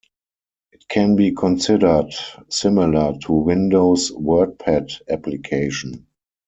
[0.71, 2.15] It can be considered
[2.49, 6.07] similar to Windows' WordPad application.